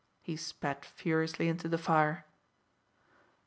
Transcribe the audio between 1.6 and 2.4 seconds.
the fire.